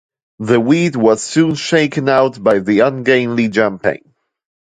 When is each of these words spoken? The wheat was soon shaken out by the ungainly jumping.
The 0.39 0.59
wheat 0.59 0.97
was 0.97 1.21
soon 1.21 1.53
shaken 1.53 2.09
out 2.09 2.41
by 2.41 2.57
the 2.57 2.79
ungainly 2.79 3.49
jumping. 3.49 4.15